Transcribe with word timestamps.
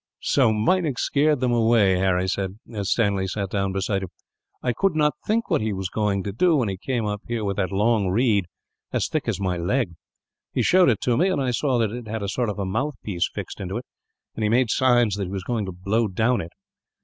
"So 0.23 0.51
Meinik 0.51 0.97
scared 0.97 1.41
them 1.41 1.51
away," 1.51 1.93
the 1.93 1.99
latter 1.99 2.27
said, 2.27 2.57
as 2.73 2.89
Stanley 2.89 3.27
sat 3.27 3.51
down 3.51 3.71
beside 3.71 4.01
him. 4.01 4.09
"I 4.63 4.73
could 4.73 4.95
not 4.95 5.13
think 5.27 5.47
what 5.51 5.61
he 5.61 5.73
was 5.73 5.89
going 5.89 6.23
to 6.23 6.31
do 6.31 6.55
when 6.55 6.69
he 6.69 6.77
came 6.77 7.05
up 7.05 7.21
here 7.27 7.45
with 7.45 7.57
that 7.57 7.71
long 7.71 8.07
reed, 8.07 8.45
as 8.91 9.07
thick 9.07 9.27
as 9.27 9.39
my 9.39 9.57
leg. 9.57 9.91
He 10.53 10.63
showed 10.63 10.89
it 10.89 11.01
to 11.01 11.15
me, 11.17 11.29
and 11.29 11.39
I 11.39 11.51
saw 11.51 11.77
that 11.77 11.91
it 11.91 12.07
had 12.07 12.23
a 12.23 12.29
sort 12.29 12.49
of 12.49 12.57
mouthpiece 12.57 13.29
fixed 13.31 13.59
into 13.61 13.77
it; 13.77 13.85
and 14.33 14.41
he 14.41 14.49
made 14.49 14.71
signs 14.71 15.17
that 15.17 15.25
he 15.25 15.29
was 15.31 15.43
going 15.43 15.67
to 15.67 15.71
blow 15.71 16.07
down 16.07 16.41
it. 16.41 16.53